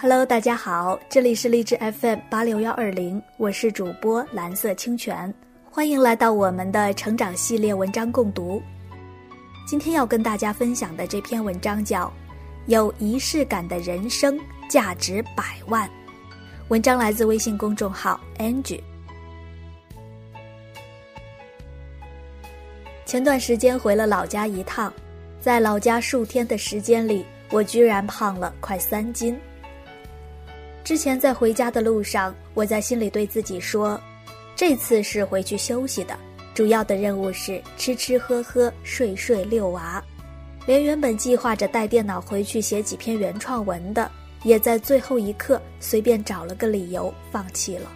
[0.00, 5.34] Hello，大家好，这里是荔枝 FM 八六幺二零，我是主播蓝色清泉，
[5.68, 8.62] 欢迎来到我们的成长系列文章共读。
[9.66, 12.06] 今天要跟大家分享的这篇文章叫
[12.66, 14.38] 《有仪式感的人生
[14.70, 15.88] 价值百万》，
[16.68, 18.80] 文章来自微信公众号 Angie。
[23.04, 24.92] 前段时间回了老家一趟，
[25.40, 29.36] 在老家数天的时间里，我居然胖了快三斤。
[30.84, 34.00] 之前在回家的路上，我在心里对自己说
[34.56, 36.18] ：“这次是回去休息的，
[36.54, 40.02] 主要的任务是吃吃喝喝、睡睡遛娃。”
[40.66, 44.10] 连原本计划着带电脑回去写几篇原创文的，
[44.44, 47.90] 也在最后一刻随便找了个理由放弃了。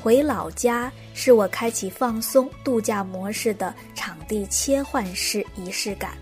[0.00, 6.12] 回老家是我开启放松度假模式的场地切换式仪式感。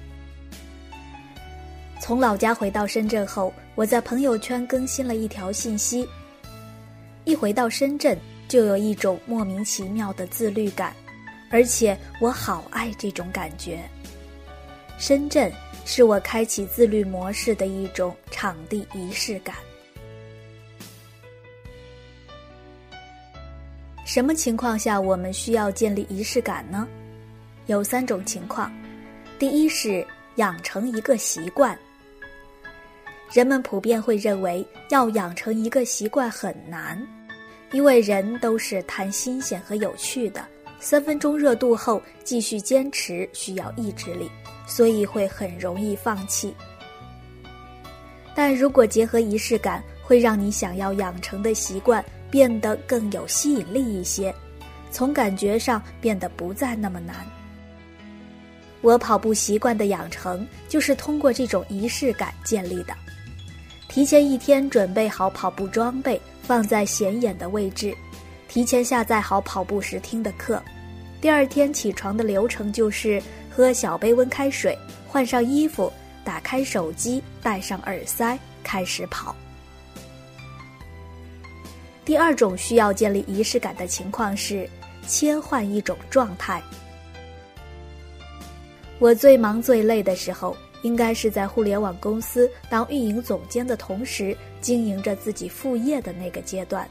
[1.99, 6.09] 从老家回到深圳后，我在朋友圈更新了一条信息。
[7.25, 8.17] 一回到深圳，
[8.47, 10.95] 就有一种莫名其妙的自律感，
[11.51, 13.83] 而且我好爱这种感觉。
[14.99, 15.53] 深圳
[15.85, 19.57] 是我开启自律模式的一种场地仪式感。
[24.05, 26.87] 什么情况下我们需要建立仪式感呢？
[27.67, 28.73] 有三种情况。
[29.41, 31.77] 第一是养成一个习惯。
[33.33, 37.01] 人们普遍会认为要养成一个习惯很难，
[37.73, 40.47] 因为人都是贪新鲜和有趣的，
[40.79, 44.31] 三分钟热度后继续坚持需要意志力，
[44.67, 46.55] 所以会很容易放弃。
[48.35, 54.33] 但如果结合仪式感，会让你想要养成的习惯变得更有吸引力一些，
[54.91, 57.17] 从感觉上变得不再那么难。
[58.83, 62.95] 我跑步习惯的养成就是通过这种仪式感建立的。
[63.97, 67.95] 提前一天准备好跑步装备，放在显眼的位置；
[68.47, 70.63] 提前下载好跑步时听的课。
[71.19, 74.77] 第二天起床的流程就是喝小杯温开水，
[75.09, 75.91] 换上衣服，
[76.23, 79.35] 打开手机，戴上耳塞，开始跑。
[82.05, 84.69] 第二种需要建立仪式感的情况是
[85.09, 86.63] 切换一种状态。
[88.99, 90.55] 我最忙最累的时候。
[90.87, 96.89] 应该是在互联网公司当运营总监的同时，经营着自己副业的那个阶段。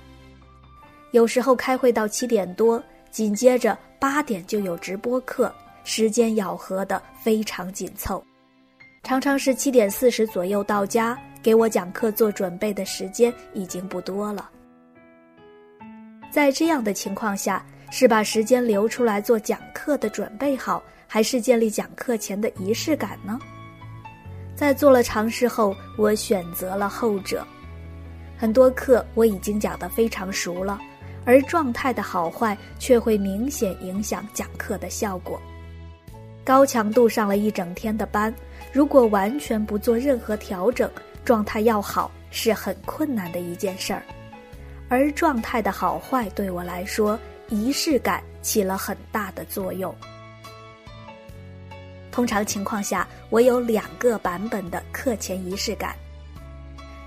[1.12, 5.54] 有时候开会到七点多，紧接着八点就有直播课，
[5.86, 8.22] 时间咬合的非常紧凑，
[9.04, 14.50] 常常是七点四十左右到家，给我讲课做准备的时间已经不多了。
[16.30, 23.40] 在这样的情况下，是把时间留出来做讲课的准备好，还是建立讲课前的仪式感呢？
[24.56, 27.46] 在做了尝试后，我选择了后者。
[28.38, 30.80] 很多课我已经讲得非常熟了，
[31.26, 35.40] 而状态的好坏却会明显影响讲课的效果。
[36.44, 38.34] 高强度上了一整天的班，
[38.72, 40.90] 如果完全不做任何调整，
[41.24, 44.04] 状态要好是很困难的一件事儿。
[44.88, 49.94] 而状态的好坏对我来说，仪式感起了很大的作用。
[52.16, 55.94] 通常情况下，我有两个版本的课前仪式感。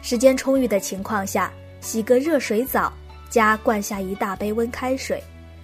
[0.03, 2.93] 时间充裕的情况下，洗个热水澡，
[3.31, 5.19] 加灌下一大杯温开水，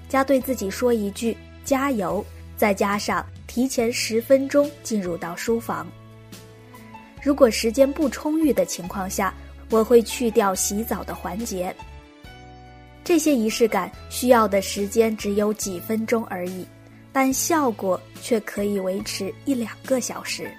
[0.09, 2.25] 加对自己说一句“加油”，
[2.57, 5.87] 再加上提前十分钟进入到书房。
[7.23, 9.35] 如果时间不充裕的情况下，
[9.69, 11.75] 我会去掉洗澡的环节。
[13.05, 16.67] 这些仪式感需要的时间只有几分钟而已。
[17.15, 20.51] 但效果却可以维持一两个小时。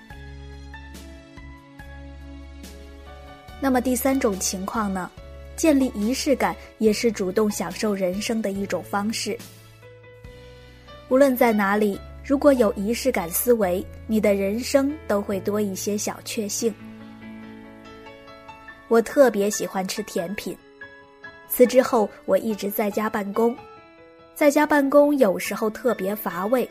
[3.60, 5.12] 那么第三种情况呢？
[5.58, 9.38] 建立仪式感也是主动享受人生的一种方式。
[11.10, 16.74] 无论在哪里，如果有仪式感思维，你的人生都会多一些小确幸。
[18.88, 20.56] 我特别喜欢吃甜品，
[21.48, 23.56] 辞职后我一直在家办公。
[24.36, 26.70] 在家办公有时候特别乏味，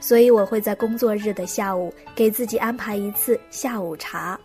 [0.00, 4.38] 所以我会在工作日的下午给自己安排一次下午茶。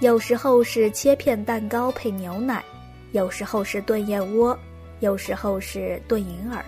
[0.00, 2.62] 有时候是切片蛋糕配牛奶，
[3.12, 4.56] 有时候是炖燕窝，
[5.00, 6.62] 有时候是炖银耳。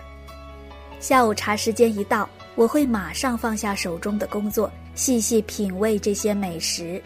[0.99, 7.01] 下午茶时间一到，我会马上放下手中的工作，细细品味这些美食。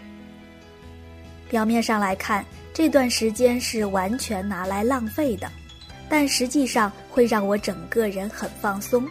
[1.49, 2.43] 表面上来看，
[2.73, 5.51] 这段时间是完全拿来浪费的。
[6.07, 9.07] 但实际上会让我整个人很放松。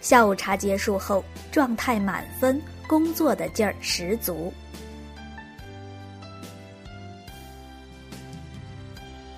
[0.00, 4.52] 下午茶结束后，状态满分，工作的劲儿十足。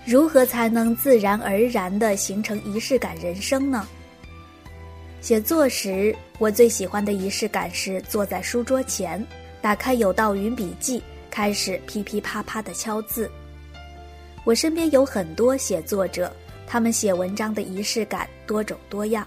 [0.05, 3.89] 如何才能自然而然地形成仪式感人生呢？
[5.23, 9.25] 写作时，我最喜欢的仪式感是坐在书桌前，
[9.63, 13.31] 打开有道云笔记，开始噼噼啪啪的敲字。
[14.45, 16.31] 我身边有很多写作者，
[16.73, 19.27] 他们写文章的仪式感多种多样。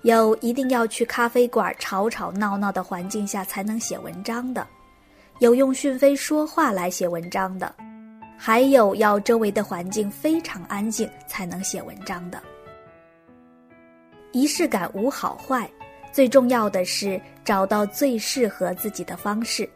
[0.00, 4.66] 有一定要去咖啡馆吵吵闹闹的环境下才能写文章的，
[5.40, 7.74] 有用讯飞说话来写文章的，
[8.38, 12.42] 还有要周围的环境非常安静才能写文章的。
[14.32, 15.70] 仪式感无好坏，
[16.10, 19.68] 最重要的是找到最适合自己的方式，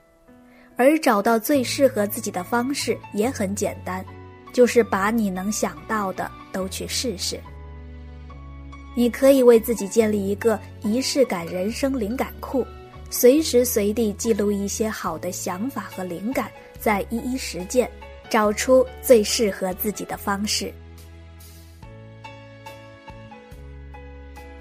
[0.78, 4.02] 而找到最适合自己的方式也很简单，
[4.52, 7.40] 就是把你能想到的都去试试。
[8.94, 12.66] 你可以为自己建立一个仪式感人生灵感库，
[13.08, 17.90] 随时随地记录一些好的想法和灵感，再一一实践，
[18.28, 20.72] 找出最适合自己的方式。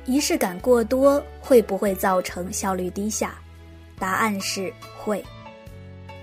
[0.05, 3.35] 仪式感过多会不会造成效率低下？
[3.99, 5.23] 答案是会。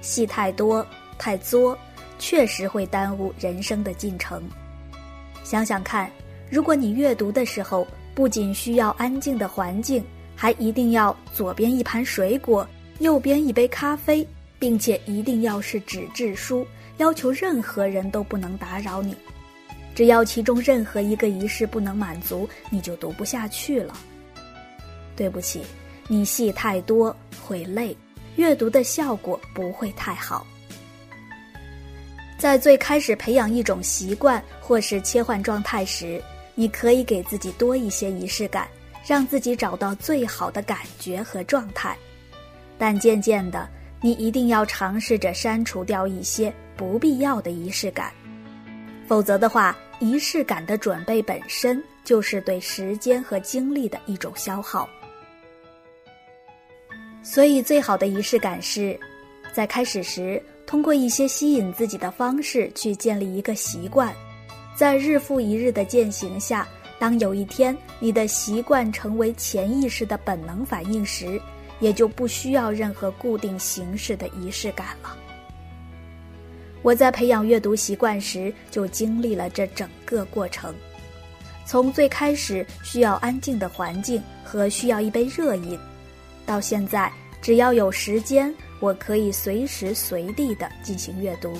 [0.00, 0.84] 戏太多
[1.18, 1.78] 太作，
[2.18, 4.42] 确实会耽误人生的进程。
[5.44, 6.10] 想想看，
[6.50, 10.04] 如果你阅读的时候不仅需要安静的环境，
[10.36, 12.68] 还一定要左边一盘水果，
[12.98, 14.26] 右边一杯咖啡，
[14.58, 16.66] 并且一定要是纸质书，
[16.98, 19.14] 要求任何人都不能打扰你。
[19.94, 23.94] 只要其中任何一个仪式不能满足，你就读不下去了。
[25.16, 25.62] 对不起，
[26.06, 27.96] 你戏太多会累，
[28.36, 30.46] 阅读的效果不会太好。
[32.38, 36.22] 在最开始培养一种习惯或是切换状态时，
[36.54, 38.68] 你可以给自己多一些仪式感，
[39.04, 41.96] 让自己找到最好的感觉和状态。
[42.78, 43.68] 但渐渐的，
[44.00, 48.12] 你一定要尝试着删除掉一些不必要的仪式感，
[49.06, 49.76] 否则的话。
[50.00, 54.88] 仪式感的准备本身就是对时间和精力的一种消耗，
[57.20, 58.96] 所以最好的仪式感是，
[59.52, 64.14] 在开始时通过一些吸引自己的方式去建立一个习惯，
[64.76, 66.68] 在日复一日的践行下，
[66.98, 71.40] 当有一天你的习惯成为潜意识的本能反应时，
[71.80, 75.16] 也就不需要任何固定形式的仪式感了。
[76.82, 80.74] 我在培养阅读习惯时，就经历了这整个过程。
[81.64, 85.78] 从最开始需要安静的环境和需要一杯热饮，
[86.44, 87.10] 到现在
[87.40, 91.56] 只要有时间，我可以随时随地的进行阅读。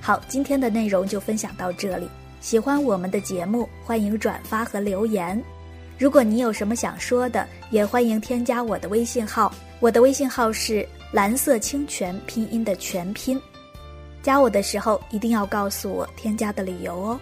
[0.00, 2.08] 好，今天的内容就分享到这里。
[2.40, 5.42] 喜欢我们的节目，欢迎转发和留言。
[5.98, 9.54] 如果你有什么想说的，也欢迎添加我的微信号。
[9.80, 13.40] 我的微信号是蓝色清泉拼音的全拼。
[14.22, 17.20] 加我的时候一定要告诉我添加的理由哦。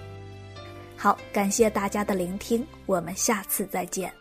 [0.96, 4.12] 好，感谢大家的聆听，我们下次再见。